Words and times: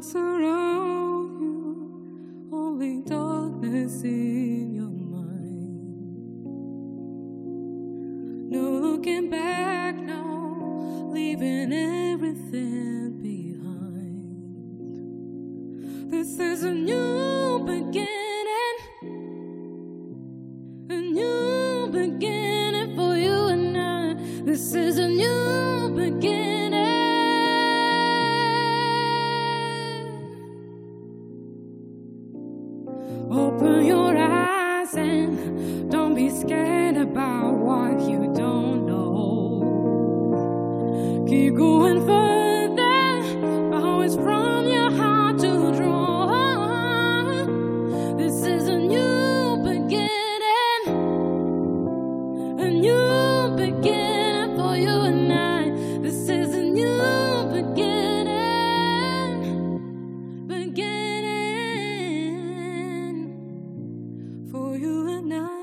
surround 0.00 1.40
you, 1.40 2.48
only 2.52 3.02
darkness 3.02 4.02
in 4.02 4.74
your 4.74 4.88
mind. 4.88 5.70
No 8.50 8.70
looking 8.70 9.28
back 9.28 9.96
now, 9.96 11.08
leaving 11.12 11.72
everything 11.72 13.20
behind. 13.20 14.20
This 16.10 16.38
is 16.38 16.62
a 16.62 16.72
new 16.72 17.58
beginning, 17.66 18.78
a 20.88 21.00
new 21.00 21.88
beginning 21.92 22.96
for 22.96 23.16
you 23.16 23.46
and 23.48 23.76
I. 23.76 24.14
This 24.44 24.74
Open 33.34 33.86
your 33.86 34.14
eyes 34.14 34.92
and 34.94 35.90
don't 35.90 36.14
be 36.14 36.28
scared 36.28 36.98
about 36.98 37.54
what 37.54 37.98
you 38.02 38.30
don't 38.34 38.84
know. 38.84 39.64
Keep 41.26 41.54
going 41.54 42.04
further, 42.04 43.22
always 43.74 44.14
from 44.16 44.68
your 44.68 44.90
heart 44.90 45.38
to 45.38 45.72
draw. 45.74 46.26
This 48.18 48.44
is 48.44 48.68
a 48.68 48.76
new 48.76 49.56
beginning, 49.64 50.88
a 52.60 52.68
new 52.68 53.56
beginning. 53.56 54.11
for 64.52 64.76
you 64.76 65.08
and 65.08 65.32
I. 65.32 65.61